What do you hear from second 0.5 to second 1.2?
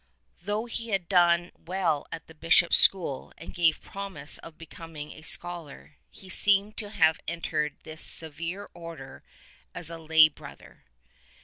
he had